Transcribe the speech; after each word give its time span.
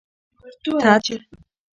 تت 0.71 1.05